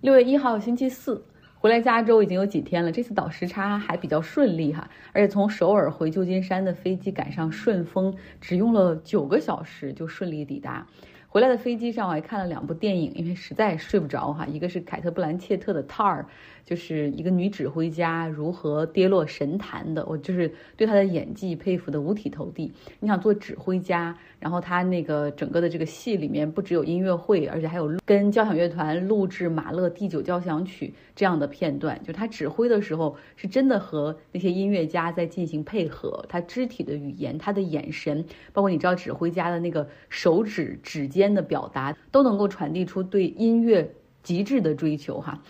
[0.00, 1.22] 六月一号星期四
[1.58, 10.86] 回来加州已经有几天了，这次倒时差还比较顺利哈，而且从首尔回旧金山的飞机赶上顺风，只用了九个小时就顺利抵达。
[11.28, 16.22] 回来的飞机上我还看了两部电影，因为实在睡不着哈，一个是凯特·布兰切特的《Tar》。
[16.62, 22.72] 就是一个女指挥家如何跌落神坛的，我就是对她的演技佩服的五体投地。
[23.00, 32.02] 你想做指挥家，然后他那个整个的这个戏里面不只有音乐会，而且还有跟交响乐团录制马勒第九交响曲这样的片段。
[32.02, 38.24] 就他指挥的时候，是真的和那些音乐家在进行配合，他肢体的语言、他的眼神，
[38.54, 45.42] 包括你知道指挥家的那个手指指尖的表达，都能够传递出对音乐极致的追求哈。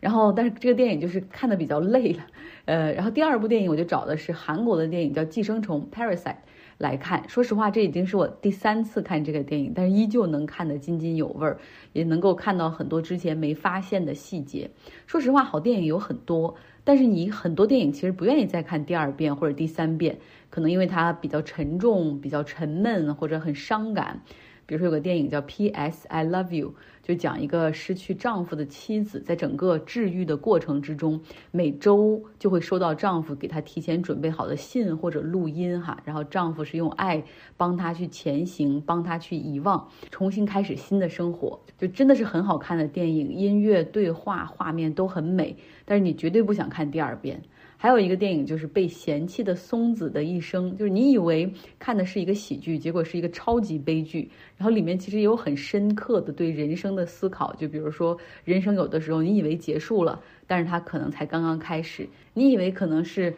[0.00, 2.24] 然后，但是这个电影就是看的比较累了，
[2.66, 6.36] 呃，然后第二部电影我就找的是韩国的电影，叫《寄生虫》（Parasite）
[6.78, 7.28] 来看。
[7.28, 11.58] 说实话，这已经是我第三次看这个电影，但是依旧能看得津津有味儿，
[11.92, 14.70] 也能够看到很多之前没发现的细节。
[15.06, 20.18] 说实话，好电影有很多，但是你很多电影其实不愿意再看第二遍或者第三遍，
[20.50, 24.22] 可能因为它比较沉重、比较沉闷或者很伤感。
[24.68, 26.06] 比如说有个电影叫《P.S.
[26.08, 26.68] I Love You》，
[27.02, 31.18] 就讲一个失去丈夫的妻子，在整个治愈的过程之中，
[31.50, 37.24] 每周就会收到丈夫给她提前准备好的信或者录音哈，然后丈夫是用爱
[37.56, 47.42] 帮她去前行，帮她去遗忘，重新开始新的生活，就真的是很好看的电影，音乐、对话、画面都很美，但是你绝对不想看第二遍。
[47.80, 51.48] 还有一个电影就是被嫌弃的松子的一生，就是你以为
[51.78, 54.28] 看的是一个喜剧，结果是一个超级悲剧。
[54.56, 63.32] 然后里面其实也有很深刻的对人生的思考，就比如说人生有的时候你以为结束了，但是它可能才刚刚开始；你以为可能是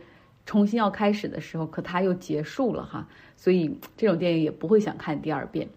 [0.47, 3.07] 重新要开始的时候，可它又结束了哈。
[3.37, 5.69] 所以这种电影也不会想看第二遍。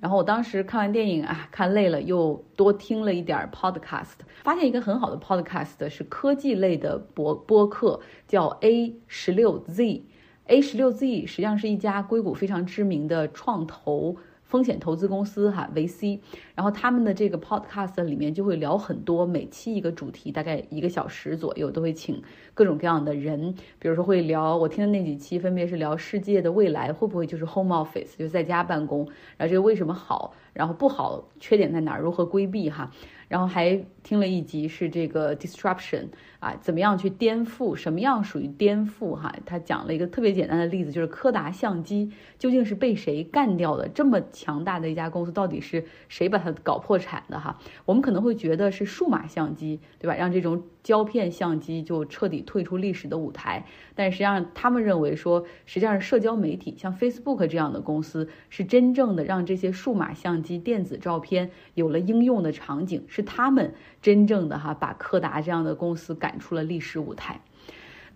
[0.00, 10.04] 然后我当时看完电影啊，看累了，又多听了一点 podcast，发现一个很好的 podcast 是科技类的播播客，叫 A 十六 Z。
[10.46, 14.16] A 十六 Z 实际上是一家硅谷非常知名的创投。
[14.48, 16.18] 风险投资公司哈维 C，
[16.54, 22.20] 然后他们的这个 podcast 里面就会聊很多，每期一个主题，大概一个小时左右，都会请
[22.54, 29.00] 各种各样的人，比如说会聊我听的那几期，分别是聊世界的未来会不会就是 home office，就在家办公，
[29.36, 32.90] 然后这个为什么好，然后不好，缺点在哪儿，如何规避哈。
[33.28, 36.06] 然后还听了一集是这个 disruption
[36.40, 37.76] 啊，怎么样去颠覆？
[37.76, 39.14] 什么样属于颠覆？
[39.14, 43.86] 哈，他讲了一个特别简单的例子，就是柯达相机究竟是被谁干掉的？
[43.88, 47.38] 这么强大的一家公司，到底是谁把它搞破产的？
[47.38, 50.14] 哈，我们可能会觉得是数码相机，对吧？
[50.14, 53.66] 让这种胶片相机就彻底退出历史的舞台。
[53.94, 63.04] 但实际上，他们认为说，实际上社交媒体像 Facebook 这样的公司，是真正的让这些数码相及、电子照片有了应用的场景。
[63.08, 67.40] 是他们真正的哈把柯达这样的公司赶出了历史舞台，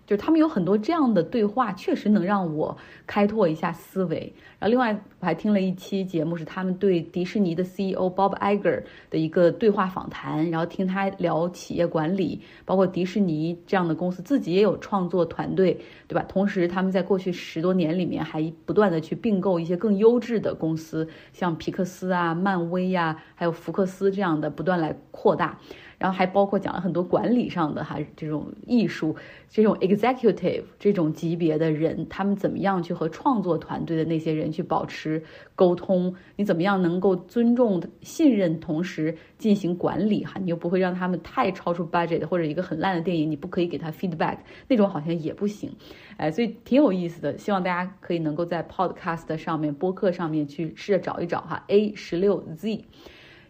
[0.07, 4.35] 就他们有很多这样的对话，确实能让我开拓一下思维。
[4.63, 16.25] 然后另外我还听了一期节目，是他们对迪士尼的 CEO Bob Iger 的一个对话访谈，然后听他聊企业管理，包括迪士尼这样的公司自己也有创作团队，对吧？
[16.29, 25.59] 同时他们在过去十多年里面还不断的去并购一些更优质的公司，像皮克斯啊、漫威呀，还有福克斯这样的，不断来扩大。
[25.99, 29.15] 然后还包括讲了很多管理上的哈这种艺术，
[29.49, 35.23] 这种 executive 这种级别的人，他们怎么样去和创作团队的那些人去保持
[35.57, 36.15] 沟通？
[36.37, 40.39] 你怎么样能够尊重、信任，同时进行管理哈？
[40.39, 44.37] 你又不会让他们太超出 budget，或者一个很烂的电影，你不可以给他 feedback，
[44.69, 45.75] 那种好像也不行。
[46.19, 52.85] 哎，所以挺有意思的，希望大家可以能够在 podcast 上面、播客上面去试着找一找哈，A 十六 Z。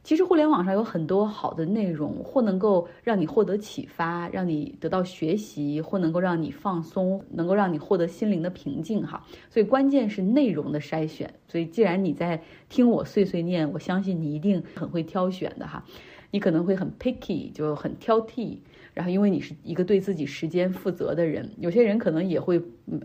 [0.04, 9.24] 其实互联网上有很多好的内容，或能够让你获得启发，让你得到学习，或能够让你放松，能够让你获得心灵的平静哈。
[9.48, 11.32] 所以关键是内容的筛选。
[11.46, 15.84] 所以既然你在听我碎碎念，我相信你一定很会挑选的哈。
[16.32, 18.58] 你可能会很 picky，就很挑剔。
[18.94, 22.60] 然后，因为你是一个对自己时间负责的人，有些人可能也会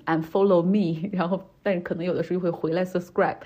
[0.06, 3.38] unfollow me， 然后，但可能有的时候又会回来 subscribe，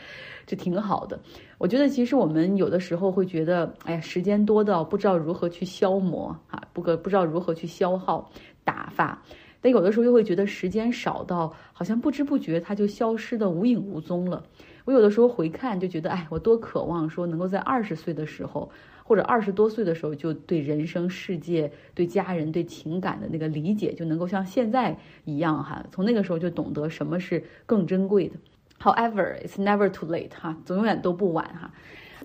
[0.48, 1.20] 这挺好的。
[1.60, 8.28] 我觉得其实我们有的时候会觉得，哎呀，时间多到不知道如何去消磨啊，不可不知道如何去消耗
[8.64, 9.22] 打发，
[9.62, 14.44] 但有的时候又会觉得时间少到好像不知不觉它就消失的无影无踪了。
[14.86, 18.72] 我有的时候回看就觉得，哎，我多渴望说能够在二十岁的时候。
[19.04, 25.84] 或者二十多岁的时候，就对人生、世界、对家人、对情感的那个理解，就能够像现在一样哈。
[25.92, 28.36] 从那个时候就懂得什么是更珍贵的。
[28.80, 31.72] However, it's never too late 哈，总永远都不晚哈。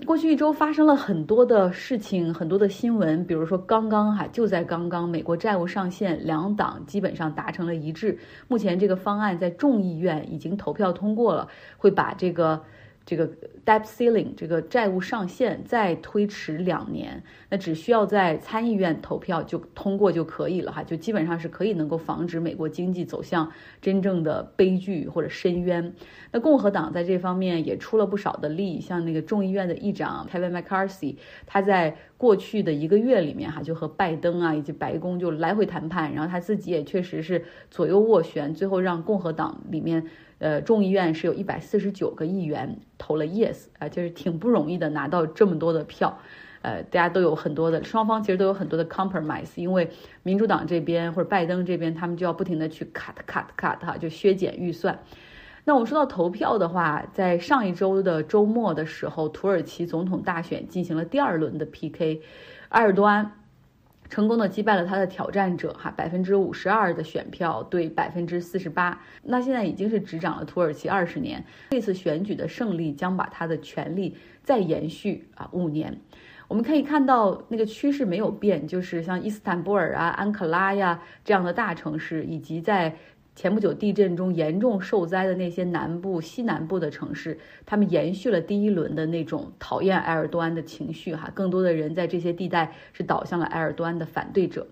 [0.04, 8.18] 过去一周发生了很多的事情，很多的新闻，比如说刚刚哈就在刚刚，美国债务上限两党基本上达成了一致，
[8.48, 12.62] 目前这个方案在众议院已经投票通过了，会把这个。
[13.06, 13.26] 这个
[13.64, 23.50] debt ceiling 这个债务上限再推迟两年，那只需要在参议院投票就通过就可以了哈，就基本上是可以能够防止美国经济走向
[23.80, 25.94] 真正的悲剧或者深渊。
[26.32, 31.14] 那共和党在这方面也出了不少的力，像那个众议院的议长 Kevin McCarthy，
[31.46, 40.04] 他在过去的一个月里面哈，就和拜登啊以及白宫就来回谈判，然后他自己也确实是左右斡旋，最后让共和党里面。
[40.38, 46.18] 呃，众议院是有一百四十九个议员投了 yes 啊，就是挺不容易的，拿到这么多的票。
[46.60, 49.88] 呃，大家都有很多的，双方其实都有很多的 compromise，因为
[50.22, 54.98] 民主党这边或者拜登这边，他们就要不停的去 cut cut cut 哈，就削减预算。
[55.68, 62.22] 那我们说到投票的话，在上一周的周末的时候，土耳其总统大选进行了第二轮的 PK，
[62.68, 63.32] 埃尔多安。
[64.08, 71.44] 成功的击败了他的挑战者，哈，百分之五十二的选票对百分之四十八，那现在已经是执掌了土耳其二十年。
[71.70, 75.98] 这次选举的胜利将把他的权力再延续啊五年。
[76.46, 82.96] 我们可以看到那个趋势没有变，就是像伊斯坦布尔啊、安卡拉呀这样的大城市，以及在。
[83.36, 94.66] 前不久地震中严重受灾的那些南部、西南部的城市，他们延续了第一轮的那种讨厌埃尔多安的情绪，哈，更多的人在这些地带是倒向了埃尔多安的反对者。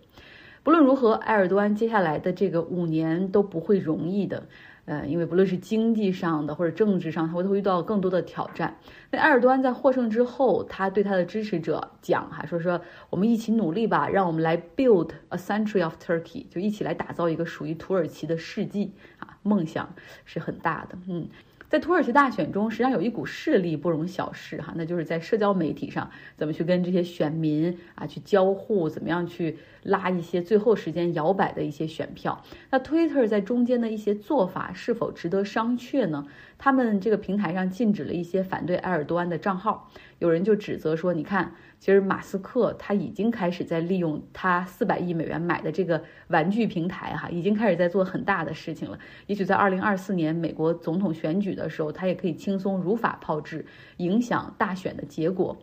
[0.63, 4.47] 不论如何，埃尔多安接下来的这个五年都不会容易的。
[4.87, 8.79] 呃，因为不论是经济上的或者政治上，他会遇到更多的挑战。
[9.11, 19.95] 那埃尔多安在获胜之后，他对他的支持者讲哈，说说我们一起努力吧，让我们来 build a century of Turkey，就一起来打造一个属于土耳其的世纪啊，梦想
[20.25, 21.29] 是很大的，嗯。
[21.69, 32.43] 在土耳其大选中，实际上有一股势力不容小视哈，那就是在社交媒体上怎么去跟这些选民啊去交互，怎么样去拉一些最后时间摇摆的一些选票。
[32.71, 36.27] 那 Twitter 在中间的一些做法是否值得商榷呢？
[36.65, 41.53] 他们这个平台上禁止了一些反对埃尔多安的账号，有人就指责说，你看。
[41.79, 48.99] 其实马斯克他已经开始在利用他四百亿美元买的这个玩具平台，哈，已经开始在做很大的事情了。
[49.27, 53.67] 也许在二零二四年美国总统选举的时候，他也可以轻松如法炮制，
[53.99, 55.59] 影响大选的结果。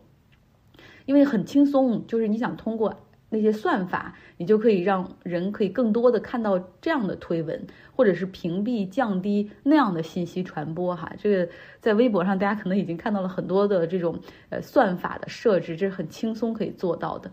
[1.06, 3.00] 因为很轻松，就是你想通过。
[3.32, 10.94] 那些算法，你就可以让人可以更多的看到这样的推文，或者是屏蔽、降低那样的信息传播。
[10.94, 11.52] 哈，这个
[11.82, 14.18] 在微博上，大家可能已经看到了很多的这种
[14.48, 17.30] 呃算法的设置，这是很轻松可以做到的。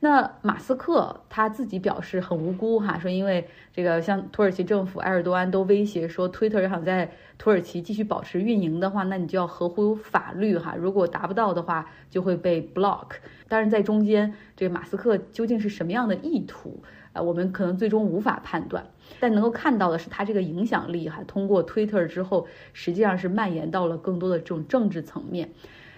[0.00, 13.10] 那马斯克他自己表示很无辜哈，说因为这个像土耳其政府、埃尔多安都威胁说，Twitter 要想在土耳其继续保持运营的话，那你就要合乎法律哈，如果达不到的话，就会被 block。
[13.46, 16.82] 但是，在中间这个马斯克究竟是什么样的意图，
[17.12, 18.86] 呃，我们可能最终无法判断，
[19.20, 25.50] 但能够看到的是他这个影响力哈，通过 Twitter 之后，实际上是蔓延到了更多的这种政治层面。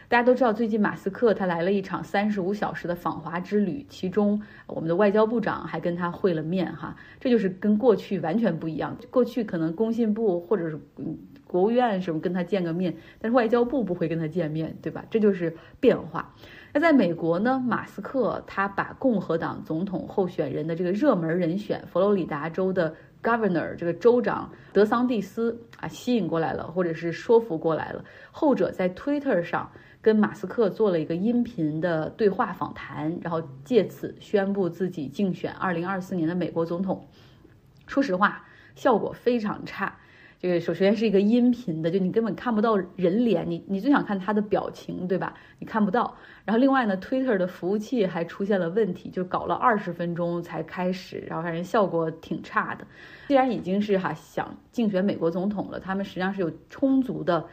[0.06, 8.96] 大家都知道，最近马斯克他来了一场三十五小时的访华之旅，其中我们的外交部长还跟他会了面，哈，这就是跟过去完全不一样。
[9.10, 10.78] 过去可能工信部或者是
[11.46, 15.04] 国务院什么跟他见个面，但是外交部不会跟他见面，对吧？
[15.10, 16.34] 这就是变化。
[16.74, 29.70] 那在美国呢，马斯克他把共和党总统候选人的这个热门人选佛罗里达州的 Governor 这个州长德桑蒂斯啊吸引过来了，或者是说服过来了，后者在 Twitter 上。
[30.02, 37.02] 跟马斯克做了一个音频的对话访谈，然后借此宣布自己竞选二零二四年的美国总统。
[37.86, 38.44] 说实话，
[38.74, 39.96] 效果非常差。
[40.44, 45.32] 这个首先是一个音频的，就你根本看不到人脸，你你最想看他的表情，对吧？
[45.58, 46.14] 你看不到。
[46.44, 52.86] 然后另外呢，Twitter 的服务器还出现了问题，就搞了二十分钟才开始，然后反正效果挺差的。
[53.28, 57.46] 既然已经是哈想竞选美国总统了，他们实际上是有充足的。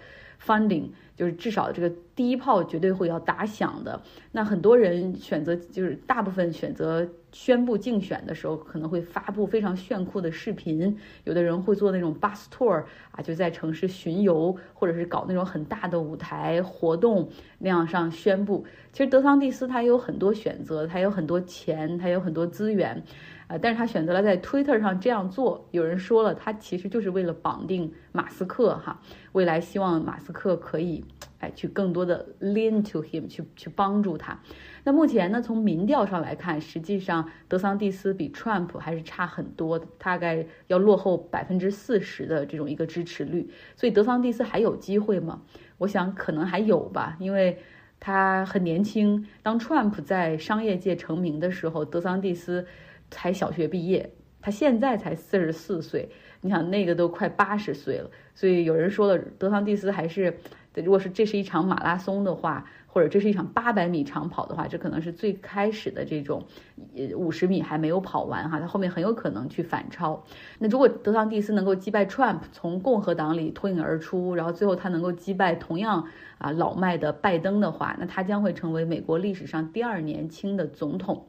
[0.43, 3.99] funding 就是至少这个第一炮绝对会要打响的。
[4.31, 10.95] 那很多人选择就是大部分选择宣布竞选的时候，可能会发布非常炫酷的视频。
[11.23, 18.63] 有的人会做那种 bus tour 啊，就在城市巡游，或者是搞那种很大的舞台活动那样上宣布。
[18.93, 23.03] 其实德桑蒂斯他有很多选择，他有很多钱，他有很多资源。
[23.47, 23.57] 啊！
[23.61, 25.67] 但是他选择了在 Twitter 上这样做。
[25.71, 29.01] 有人说了，他其实就是为了绑定马斯克哈，
[29.33, 31.03] 未来希望马斯克可以，
[31.41, 34.39] 哎，去更多的 lean to him，去去帮助他。
[34.85, 43.49] 那目前呢，从民调上来看，实际上德桑蒂斯比 Trump 还是差很多的，大概要落后百分之四十的这种一个支持率。
[43.75, 45.41] 所以德桑蒂斯还有机会吗？
[45.79, 47.57] 我想可能还有吧，因为。
[48.03, 49.27] 他很年轻。
[49.43, 52.65] 当 Trump 在商业界成名的时候，德桑蒂斯
[53.11, 56.09] 才小学毕业，他现在才四十四岁。
[56.41, 58.09] 你想，那个都快八十岁了。
[58.33, 60.35] 所以有人说了，德桑蒂斯还是，
[60.73, 62.65] 对如果是这是一场马拉松的话。
[62.93, 66.45] 或者这是一场八百米长跑的话，这可能是最开始的这种，
[66.93, 70.21] 呃，五十米还没有跑完哈，他后面很有可能去反超。
[70.59, 76.05] 那如果德桑蒂斯能够击败 Trump，从共和党里脱颖而出，然后最后他能够击败同样
[76.37, 81.27] 啊老迈的拜登的话，那他将会成为美国历史上第二年轻的总统。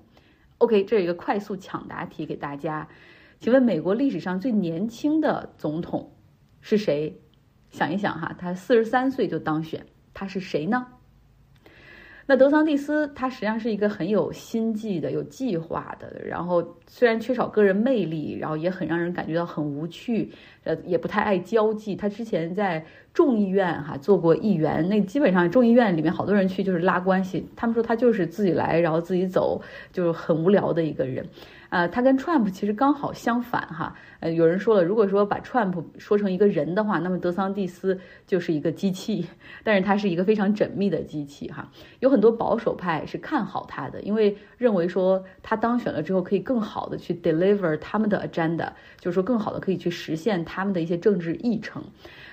[0.59, 2.89] OK，这是一个快速抢答题给大家，
[3.39, 6.11] 请问美国历史上最年轻的总统
[6.61, 7.21] 是谁？
[7.73, 10.87] 想一想哈，他四十三岁就当选，他是谁呢？
[12.25, 20.31] 那德桑蒂斯他实际上是一个很有心计的、有计划的，然后虽然缺少个人魅力，然后也很让人感觉到很无趣，
[20.63, 21.97] 呃，也不太爱交际。
[21.97, 29.61] 他之前在众议院哈做过议员，那基本上众议院里面好多人去就是拉关系，他们说他就是自己来，然后自己走，
[29.91, 31.27] 就是很无聊的一个人。
[31.73, 33.97] 呃，他跟 Trump 其实刚好相反哈。
[34.21, 39.27] 呃，有人说了，如果说把 Trump 说成一个人的话，那么德桑蒂斯就是一个机器，
[39.65, 41.67] 但是他是一个非常缜密的机器哈。
[42.01, 48.69] 有很多保守派是看好他的，因为认为说他当选了之后可以更好的去 deliver 他们的 agenda，
[49.01, 51.83] 就是说更好的可以去实现他们的一些政治议程。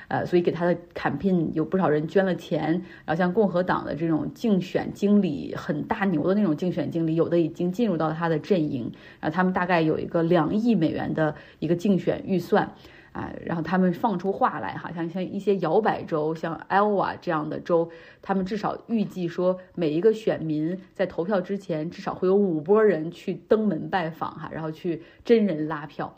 [0.09, 2.71] 呃，所以给他的 campaign 有不少人捐了钱，
[3.05, 12.73] 然后像共和党的这种竞选经理很大牛的那种竞选经理，有的已经进入到他的阵营，然后他们大概有一个两亿美元的一个竞选预算，
[13.11, 17.91] 啊，然后他们放出话来，哈，像像一些摇摆州，像 Iowa 这样的州，
[18.23, 26.15] 他们至少预计说每一个选民在投票之前至少会有五波人去登门拜访，哈，然后去真人拉票。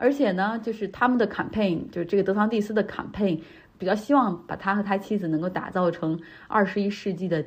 [0.00, 3.38] 而且呢，就是他们的 campaign，就是这个德桑蒂斯的 campaign，
[3.76, 7.44] 比较希望把他和他妻子能够打造成二十一世纪的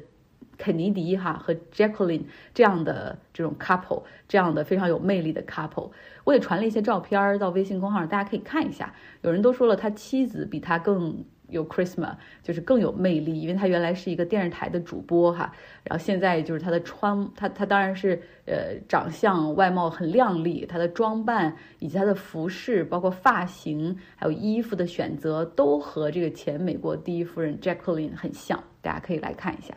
[0.57, 2.21] 肯尼迪哈和 Jacqueline
[2.53, 5.89] 这样的这种 couple，这样的非常有魅力的 couple。
[6.23, 8.93] 我也传了一些照片到微信公号上，大家可以看一下。
[9.23, 11.25] 有人都说了，他妻子比他更。
[11.49, 29.73] 有 Christmas 就是更有魅力，因为他原来是一个电视台的主播哈，然后现在就是他的穿他他当然是呃长相外貌很靓丽，他的装扮以及他的服饰，包括发型还有衣服的选择，都和这个前美国第一夫人 Jacqueline 很像，大家可以来看一下。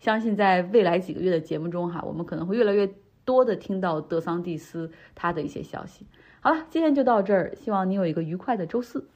[0.00, 2.86] 相信在未来几个月的节目中哈，我们可能会越来越
[3.24, 6.06] 多的听到德桑蒂斯他的一些消息。
[6.40, 9.08] 好了，今天就到这儿，希望你有一个愉快的周四。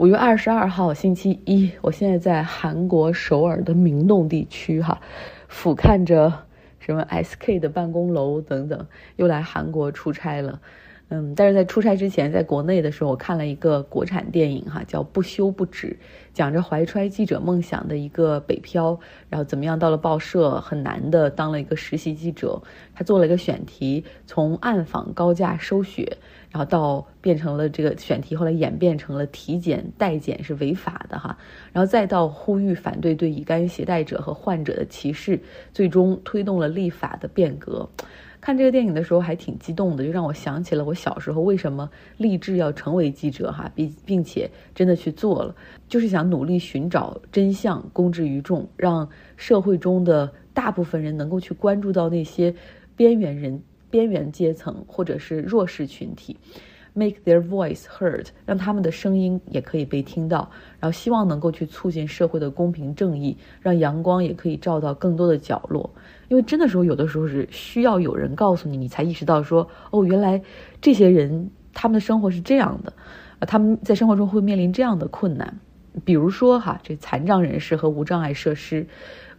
[0.00, 4.98] 五月二十二号星期一，我现在在韩国首尔的明洞地区，哈，
[5.46, 6.32] 俯瞰着
[6.78, 10.58] 什么 SK 的办公楼等等，又来韩国出差了。
[11.10, 15.88] 嗯，但是在出差之前，在国内的时候，我看了一个国产电影，哈，叫《不休不止》，
[16.32, 22.62] 讲着怀揣记者梦想的一个北漂，然后怎么样到了报社，很难的当了一个实习记者。
[22.94, 26.16] 他做了一个选题，从暗访高价收血，
[26.50, 31.36] 然后到变成了这个选题，后来演变成了体检代检是违法的，哈，
[31.72, 35.40] 然后再到呼吁反对对乙肝携带者和患者的歧视，
[35.72, 37.88] 最终推动了立法的变革。
[38.40, 45.54] 看这个电影的时候还挺激动的，就让我想起了我小时候为什么立志要成为记者哈，并并且真的去做了，
[45.88, 52.54] 就是想努力寻找真相，公之于众，让社会中的大部分人能够去关注到那些
[52.96, 56.36] 边缘人、边缘阶层或者是弱势群体。
[56.92, 65.88] Make their voice heard，让他们的声音也可以被听到，然后希望能够去促进社会的公平正义，让阳光也可以照到更多的角落。
[66.26, 70.42] 因为真的时候，有的时候是需要有人告诉你，你才意识到说，哦，原来
[70.80, 72.92] 这些人他们的生活是这样的，
[73.38, 75.60] 啊，他们在生活中会面临这样的困难，
[76.04, 78.84] 比如说哈，这残障人士和无障碍设施。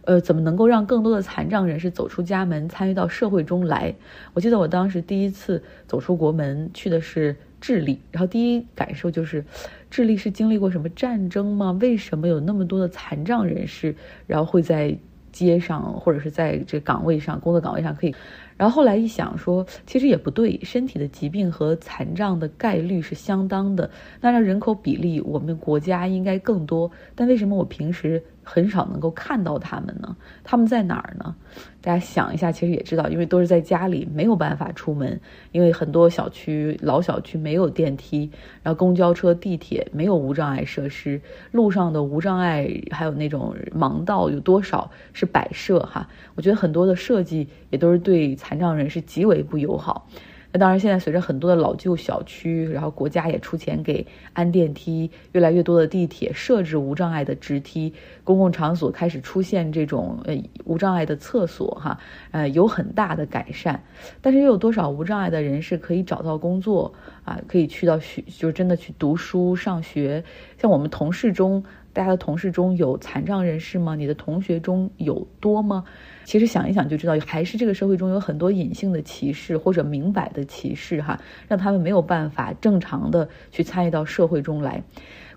[0.04, 3.94] 呃，怎么能够让更多的残障人士走出家门，参与到社会中来？
[4.34, 9.44] 我记得我当时第一次走出国门，去的是智利，然后第一感受就是，
[9.90, 11.76] 智利是经历过什么战争吗？
[11.80, 13.94] 为什么有那么多的残障人士，
[14.26, 14.96] 然后会在
[15.30, 18.14] 街上或者是在这岗位上、工作岗位上可以？
[18.56, 23.88] 然后后来一想说，其实也不对，身体的疾病和残障的概率是相当的，
[24.20, 28.20] 那让人口比例，我们国家应该更多，但为什么我平时？
[28.44, 31.34] 很少能够看到他们呢，他们在哪儿呢？
[31.80, 35.20] 大家想一下，其实也知道，因为都是在家里，没有办法出门。
[35.50, 38.30] 因为很多小区老小区没有电梯，
[38.62, 41.20] 然后公交车、地铁没有无障碍设施，
[41.50, 46.08] 路上的无障碍还有那种盲道有多少是摆设哈？
[46.36, 50.08] 我觉得很多的设计也都是对残障人士极为不友好。
[50.52, 61.98] 那当然，现在随着很多的老旧小区，然后国家也出钱给安电梯，越来越多的地铁设置无障碍的直梯，公共场所开始出现这种呃无障碍的厕所，哈，
[62.32, 63.82] 呃，有很大的改善。
[64.20, 66.92] 但是又有多少无障碍的人是可以找到工作
[67.24, 67.40] 啊？
[67.48, 70.22] 可以去到学，就是真的去读书上学？
[70.58, 71.64] 像我们同事中。
[71.94, 73.94] 大家的同事中有残障人士吗？
[73.94, 75.84] 你的同学中有多吗？
[76.24, 84.82] 其实想一想就知道，还是这个社会中有很多隐性的歧视或者明摆的歧视，哈，让他们没有办法正常的去参与到社会中来。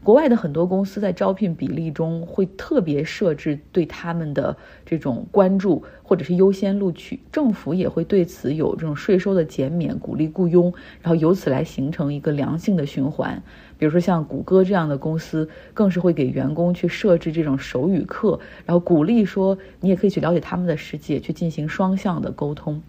[0.03, 7.19] 国外的很多公司在招聘比例中会特别设置对他们的这种关注，或者是优先录取。
[7.31, 13.41] 政府也会对此有这种税收的减免，鼓励雇佣，然后由此来形成一个良性的循环。
[13.77, 22.81] 比如说像谷歌这样的公司，更是会给员工去设置这种手语课，然后鼓励说你也可以去了解他们的世界，去进行双向的沟通。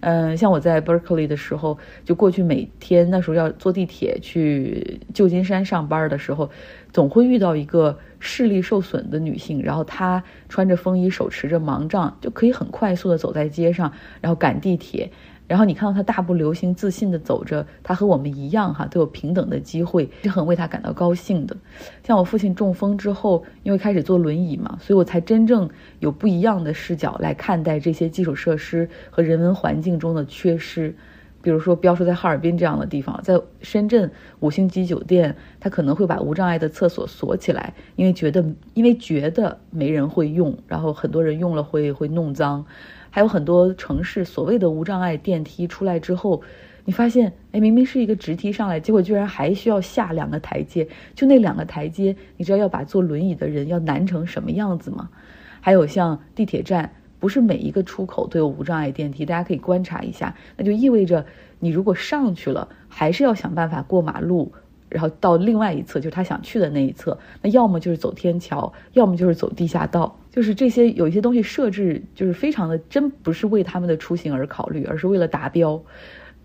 [0.00, 6.48] 嗯，像我在 Berkeley 的时候，就过去每天那时候要坐地铁去旧金山上班的时候，
[6.92, 15.10] 总会遇到一个视力受损的女性，然后她穿着风衣，手持着盲杖，就可以很快速的走在街上，然后赶地铁。
[15.48, 21.56] 然后你看到他大步流星、自信的走着，他和我们一样哈，都有平等的机会，是很为他感到高兴的。
[22.04, 25.68] 像我父亲中风之后，因为开始坐轮椅嘛，所以我才真正
[26.00, 30.94] 有不一样的视角来看待这些基础设施和人文环境中的缺失。
[31.40, 42.66] 比如说，标说在哈尔滨这样的地方，在深圳五星级酒店，他可能会把无障碍的厕所锁起来，因为觉得因为觉得没人会用，然后很多人用了会会弄脏。
[43.10, 46.42] 还有很多城市所谓的无障碍电梯出来之后，
[46.84, 50.88] 你发现，哎，明明是一个直梯上来，结果居然还需要下两个台阶。
[51.14, 55.08] 就那两个台阶，你知道要把坐轮椅的人要难成什么样子吗？
[55.60, 60.34] 还有像地铁站，不是每一个出口都有无障碍电梯，大家可以观察一下。
[60.56, 61.26] 那就意味着，
[61.58, 64.52] 你如果上去了，还是要想办法过马路。
[64.88, 75.82] 然后到另外一侧，就是他想去的那一侧，那要么就是走天桥，要么就是走地下道，就是这些有一些东西设置就是非常的真不是为他们的出行而考虑，而是为了达标。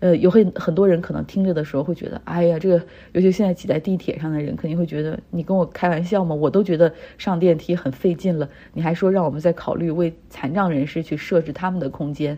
[0.00, 6.34] 呃，有很很多人可能听着的时候会觉得，哎呀，这个尤其现在挤在地铁上的人肯定会觉得你跟我开玩笑吗？
[6.34, 12.36] 我都觉得上电梯很费劲了，你还说让我们再考虑为残障人士去设置他们的空间，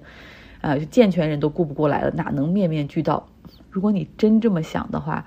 [0.60, 3.26] 啊，健全人都顾不过来了，哪能面面俱到？
[3.70, 5.24] 如果你真这么想的话。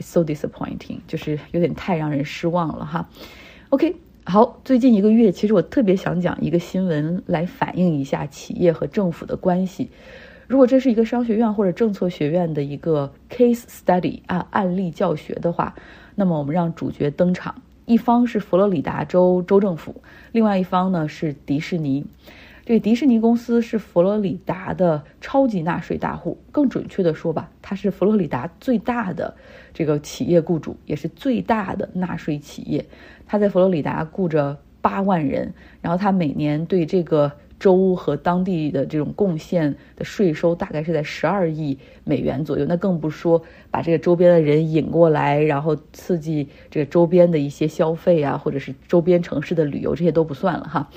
[0.00, 3.10] So disappointing，就是有点太让人失望了哈。
[3.70, 3.96] OK，
[4.30, 9.88] 好，最近一个月，其实我特别想讲一个新闻来反映一下企业和政府的关系。
[10.46, 15.74] 如果这是一个商学院或者政策学院的一个 case study 啊案例教学的话，
[16.14, 22.04] 那么我们让主角登场，一方是佛罗里达州州政府，另外一方呢是迪士尼。
[22.68, 29.34] 这个迪士尼公司是佛罗里达的超级纳税大户，更准确的说吧，它是佛罗里达最大的
[29.72, 32.84] 这个企业雇主，也是最大的纳税企业。
[33.26, 42.66] 它在佛罗里达雇着八万人，然后它每年对这个州和当地的这种贡献的税收大概是在十二亿美元左右。
[42.66, 50.90] 那更不说把这个周边的人引过来，然后刺激这个周边的一些消费啊，或者是周边城市的旅游，这些都不算了哈。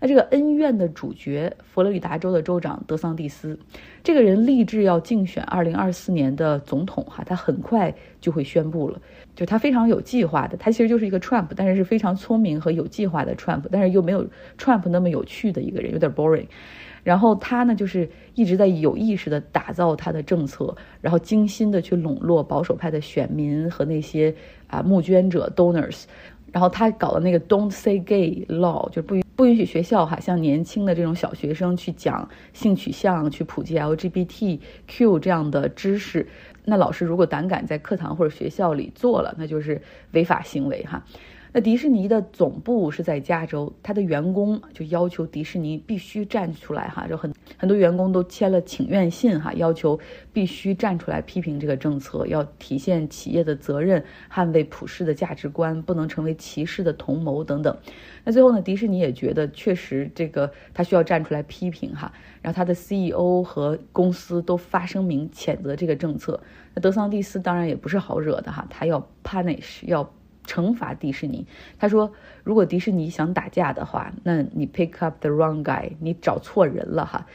[0.00, 3.58] 那这个恩怨的主角，佛罗里达州的州长德桑蒂斯，
[4.02, 9.00] 这个人立志要竞选二零二四年的总统哈，他很快就会宣布了，
[9.34, 14.26] 就他非常有计划的，他其实就是一个 Trump，但是是非常聪明和有计划的 Trump，但是又没有
[14.58, 16.46] Trump 那么有趣的一个人，有点 boring。
[17.02, 24.34] 然后他呢，就是一直在有意识的打造他的政策，然后精心的去笼络保守派的选民和那些
[24.66, 26.02] 啊募捐者 donors。
[26.52, 36.26] 然后他搞的那个 Don't Say Gay Law，就不允不允许学校哈，像年轻的这种小学生去讲性取向，去普及 LGBTQ 这样的知识。
[36.64, 39.80] 那老师如果胆敢在课堂或者学校里做了，那就是
[40.12, 41.04] 违法行为哈。
[41.56, 49.98] 那迪士尼的总部是在加州，他的员工就要求迪士尼必须站出来哈，就很很多员工都签了请愿信哈，要求
[50.34, 57.74] 必须站出来批评这个政策，要体现企业的责任，捍卫普世的价值观，不能成为歧视的同谋等等。
[58.22, 66.38] 那最后呢，迪士尼也觉得确实这个他需要站出来批评哈，然后他的 CEO 和公司都发声明谴责这个政策。
[66.74, 70.12] 那德桑蒂斯当然也不是好惹的哈，他要 punish 要。
[70.46, 71.46] 惩罚迪士尼，
[71.78, 72.12] 他说
[72.44, 77.26] ：“如果迪士尼想打架的话，那你 pick up the wrong guy，你找错人了哈。”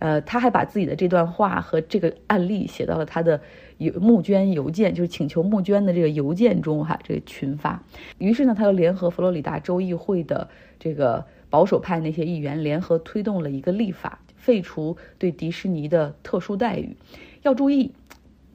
[0.00, 3.38] 呃，他还把自己的这段话和这个案例写到了他的
[3.76, 7.82] 邮募捐邮件，就是请求募捐的这个邮件中哈，这个群发。
[8.16, 16.96] 于是呢，他又联合佛罗里达州议会的这个保守派那些议员，联合推动了一个立法，废除对迪士尼的特殊待遇。
[17.42, 17.92] 要注意，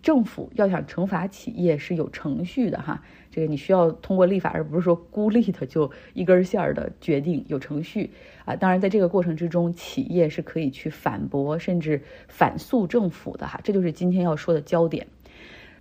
[0.06, 3.02] 政府要想惩罚企业是有程序的哈。
[3.32, 8.12] 这个你需要通过立法，而不是说孤立的就一根线儿的决定，有程序
[8.46, 8.56] 啊。
[8.56, 13.60] 当然，在这个过程之中，企业是可以去反驳甚至反诉政府的哈。
[13.64, 15.08] 这就是今天要说的焦点。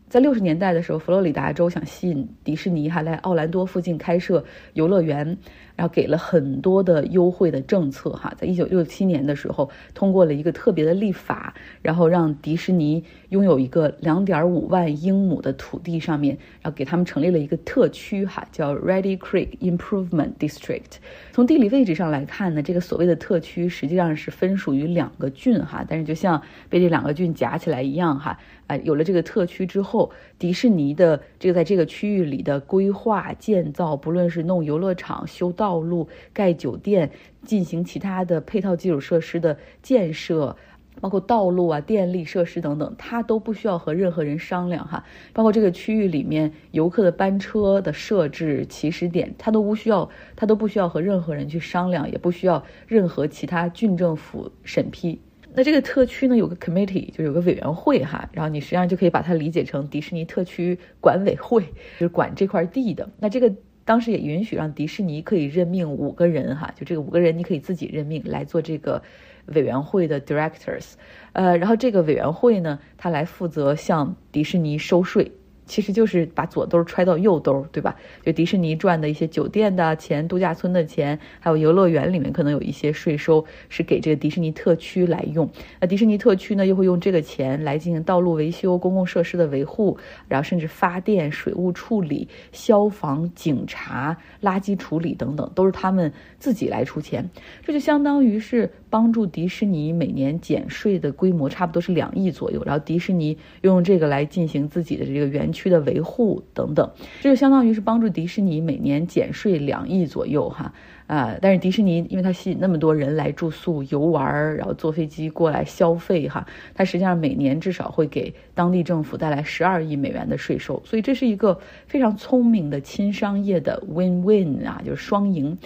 [0.08, 5.36] 在六十年代的时候，佛罗里达州想吸引迪士尼，哈来奥兰多附近开设游乐园。
[5.76, 20.98] 然后给了很多的优惠的政策，哈，在一九六七年的时候通过了一个特别的立法，然后让迪士尼拥有一个两点五万英亩的土地上面，然后给他们成立了一个特区，哈，叫 Ready Creek Improvement District。
[21.32, 35.63] 从地理位置上来看呢，这个所谓的特区实际上是分属于两个郡，哈，但是就像被这两个郡夹起来一样，哈，哎，有了这个特区之后，迪士尼的这个在这个区域里的规划建造，不论是弄游乐场、修道。
[35.64, 37.10] 道路盖酒店，
[37.42, 40.54] 进行其他的配套基础设施的建设，
[41.00, 45.02] 包括道路啊、电力设施等等，它都不需要和任何人商量哈。
[45.32, 55.18] 包括这个区域里面游客的班车的设置、起始点，它都不需要，它都不需要和任何人去商量，也不需要任何其他郡政府审批。
[55.54, 61.62] 那这个特区呢，有个 committee，就有个委员会哈，然后你实际上就可以把它理解成迪士尼特区管委会，
[61.98, 63.08] 就是管这块地的。
[63.18, 63.50] 那这个。
[63.84, 69.02] 当时也允许让迪士尼可以任命五个人哈，就这个五个人你可以自己任命来做这个
[69.46, 70.92] 委员会的 directors，
[71.32, 75.30] 呃，然后这个委员会呢，他来负责向迪士尼收税。
[75.66, 77.96] 其实就是把左兜揣到右兜，对吧？
[78.22, 85.48] 就迪士尼赚的一些酒店的钱、度假村的钱，还有游乐园里面可能有一些税收是给这个迪士尼特区来用。
[85.80, 89.98] 那迪士尼特区呢，又会用这个钱来进行道路维修、公共设施的维护，
[90.28, 97.30] 然后甚至发电、水务处理、消防、警察、垃圾处理等等，都是他们自己来出钱。
[97.62, 105.50] 这就相当于是帮助迪士尼每年减税的规模差不多是两亿左右，然后迪士尼用这个来进行自己的这个园。
[105.54, 110.74] 区的维护等等，这就相当于是帮助迪士尼每年减税两亿左右哈
[111.06, 111.36] 啊！
[111.40, 125.56] 但是迪士尼因为它吸引那么多人来住宿、游玩，然后坐飞机过来消费哈，它实际上每年至少会给当地政府带来十二亿美元的税收，所以这是一个非常聪明的轻商业的 win-win 啊，就是双赢。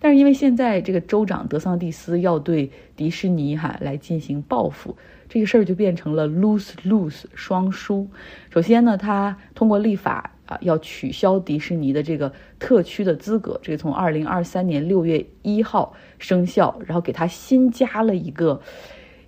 [0.00, 4.96] 但是因为现在这个州长德桑蒂斯要对迪士尼哈来进行报复。
[5.28, 8.08] 这个事儿就变成了 lose lose 双输。
[8.48, 18.60] 首先呢，他通过立法啊，要取消迪士尼的这个特区的资格，这个从二零二三年六月一号生效，然后给他新加了一个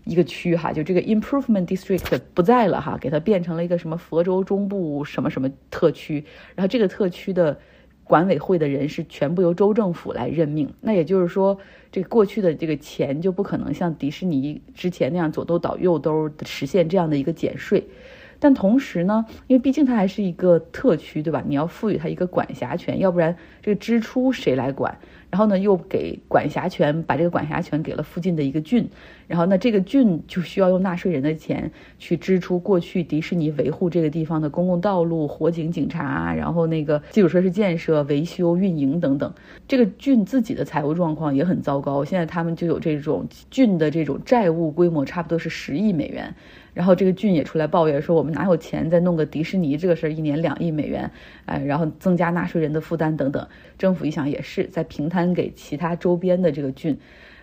[0.04, 7.58] 一个区哈，就这个 improvement district 不在了哈，给它变成了一个什么佛州中部什么什么特区，然后这个特区的。
[8.02, 11.56] 管委会的人是全部由州政府来任命，那也就是说，
[11.92, 17.86] 这个过去的这个钱就不可能像迪士尼之前那样左兜倒右兜实现这样的一个减税。
[18.40, 21.44] 但同时呢，因为毕竟它还是一个特区，对吧？
[21.46, 24.98] 你要赋予它一个管辖权，要不然这个支出谁来管？
[25.30, 28.88] 然后呢，又给管辖权，把这个管辖权给了附近的一个郡，
[29.28, 39.32] 然后那这个郡就需要用纳税人的钱去支出过去迪士尼维护这个地方的公共道路、火警、警察，然后那个基础设施建设、维修、运营等等。
[39.68, 46.34] 这个郡自己的财务状况也很糟糕，现在他们就有这种郡的这种债务规模，差不多是十亿美元。
[46.72, 51.10] 然后这个郡也出来抱怨说，我们哪有钱再弄个迪士尼这个事儿，一年两亿美元，
[51.44, 53.44] 哎，然后增加纳税人的负担等等。
[53.76, 56.98] 政府一想也是在平摊给其他周边的这个郡，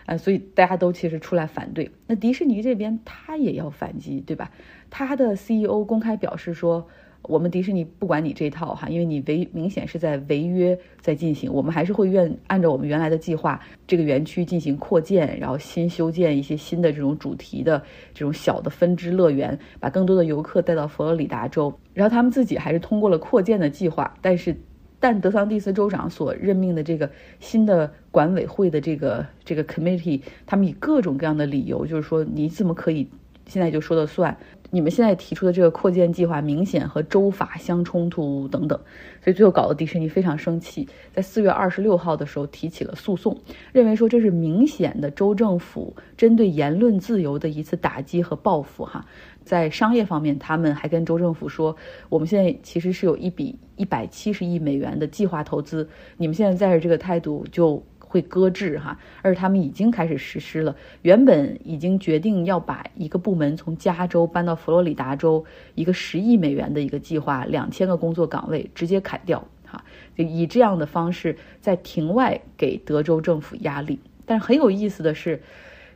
[0.06, 1.90] 啊，所以大家都其实出来反对。
[2.08, 4.52] 那迪士尼这边他也要反击，对吧？
[4.90, 6.88] 他的 CEO 公开表示说。
[7.24, 21.74] 我们迪士尼不管你这套哈，因为你违明显是在违约在进行，我们还是会愿按照我们原来的计划，这个园区进行扩建，然后新修建一些新的这种主题的这种小的分支乐园，把更多的游客带到佛罗里达州。
[21.94, 24.56] 然后他们自己还是通过了扩建的计划，但是
[25.00, 33.08] 但德桑蒂斯州长所任命的这个新的管委会的这个这个 committee，他们以各种各样的理由，就是说你怎么可以
[33.46, 34.36] 现在就说了算？
[34.70, 38.78] 你们现在提出的这个扩建计划明显和州法相冲突等等，
[39.24, 43.38] 所以最后搞得迪士尼非常生气，在四月二十六号的时候提起了诉讼，
[43.72, 48.84] 认为说这是明显的州政府针对言论自由的一次打击和报复。
[48.84, 49.06] 哈，
[49.44, 51.76] 在商业方面，他们还跟州政府说，
[52.10, 57.82] 我们现在其实是有一笔一百七十亿美元的计划投资，你们现在在着这个态度就。
[58.08, 60.76] 会搁置哈，而他们已经开始实施了。
[61.02, 69.84] 原本已经决定要把一个部门从加州搬到佛罗里达州，一个十亿美元的一个计划，两千个工作岗位直接砍掉哈，
[70.16, 74.00] 就以这样的方式在庭外给德州政府压力。
[74.26, 75.42] 但是很有意思的是，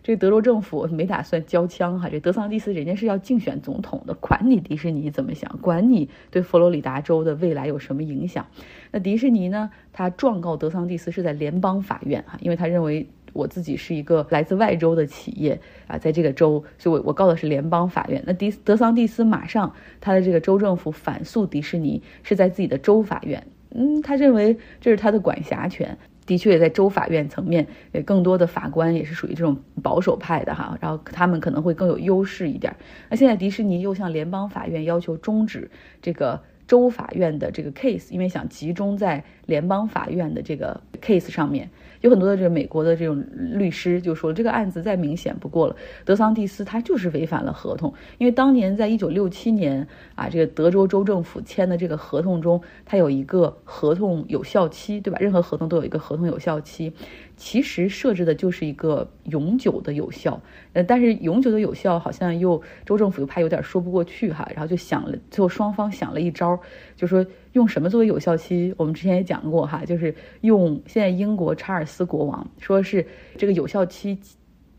[0.03, 8.45] 这德州政府没打算交枪哈，这德桑蒂斯人家是要竞选总统的，管你迪士尼怎么想，管你对佛罗里达州的未来有什么影响。
[8.91, 18.23] 那迪士尼呢，他状告德桑蒂斯是在联邦法院哈，因为他认为我自己是一个来自外州的企业啊，在这个州，所以我我告的是联邦法院。
[18.25, 25.97] 那迪德桑蒂斯马上他的这个州政府反诉迪士尼是在自己的州法院，嗯，他认为这是他的管辖权。
[26.31, 32.73] 的确，在州法院层面，也更多的法官也是属于这种保守派的哈，然后他们可能会更有优势一点。
[33.09, 35.69] 那现在迪士尼又向联邦法院要求终止
[36.01, 41.69] 这个州法院的这个 case，因为想集中在联邦法院的这个 case 上面。
[42.01, 55.17] 有很多的这个美国的这种律师就说，这个案子再明显不过了，德桑蒂斯他就是违反了合同，因为当年在一九六七年啊，这个德州州政府签的这个合同中，它有一个合同有效期，对吧？
[55.19, 56.91] 任何合同都有一个合同有效期。
[57.43, 60.39] 其实设置的就是一个永久的有效，
[60.73, 66.59] 呃，但是永久的有效好像又州政府又怕有点说不过去哈，然后就想了，最后双方想了一招，
[66.95, 68.75] 就说用什么作为有效期？
[68.77, 74.19] 我们之前也讲过哈，就是用现在英国查尔斯国王，说是这个有效期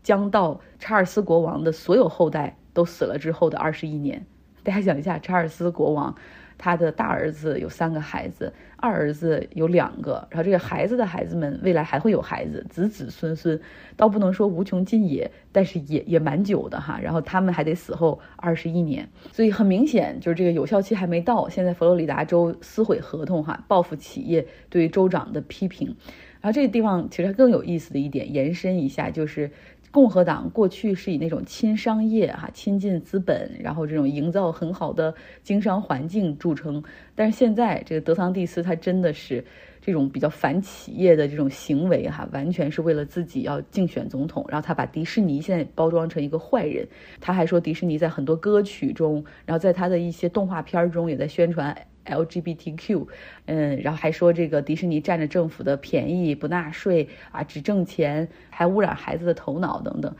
[0.01, 4.25] 将到查尔斯国王的所有后代都死了之后的二十一年。
[4.63, 6.15] 大家想一下，查尔斯国王。
[6.63, 13.59] 他的大儿子有三个孩子，二儿子有两个，然后这个孩子的孩子们未来还会有孩子，子子孙孙，
[13.97, 16.97] 倒不能说无穷尽也，但是也也蛮久的哈。
[17.03, 21.49] 然后他们还得死后二十一年，所以很明显就是这个有效期还没到。
[21.49, 25.93] 现在佛罗里达州撕毁合同哈，报复企业对州长的批评。
[26.39, 29.51] 然后这个地方其实更有意思的一点，延伸一下就是。
[29.93, 36.83] 共和党过去是以那种亲商业、哈亲近资本，然后这种营造很好的经商环境著称。
[37.13, 39.45] 但是现在这个德桑蒂斯他真的是
[39.79, 44.43] 这种比较反企业的这种行为，哈，完全是为了自己要竞选总统。
[44.49, 46.87] 然后他把迪士尼现在包装成一个坏人，
[47.21, 51.77] 他还说迪士尼在很多歌曲中，然后在他的一些动画片中也在宣传。
[52.05, 53.07] LGBTQ，
[53.45, 60.15] 嗯，然后还说这个迪士尼占着政府的便宜，不纳税啊，只挣钱，还污染孩子的头脑等等。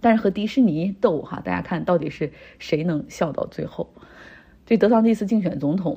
[0.00, 3.92] 但是和迪士尼斗哈，大家看到底是谁能笑到最后？
[4.66, 5.96] 这德桑蒂斯竞选总统，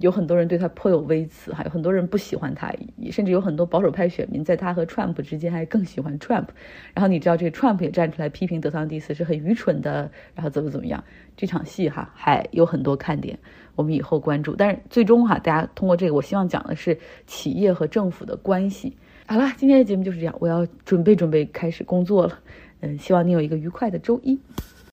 [0.00, 2.70] 有很多人对他颇有微词，还有很多人不喜欢他，
[3.10, 6.48] 甚至有很多保守派选民在他和 Trump 之间还更喜欢 Trump。
[6.92, 11.02] 然后你知道这个 Trump 也站出来批评德桑蒂斯是很愚蠢的，然后怎么怎么样？
[11.38, 13.38] 这场戏哈还有很多看点，
[13.74, 14.54] 我们以后关注。
[14.56, 18.96] 但是最终哈，大家通过这个，我希望讲的是企业和政府的关系。
[19.26, 22.38] 好了，今天的节目就是这样，我要准备准备开始工作了。
[22.80, 24.38] 嗯，希望你有一个愉快的周一。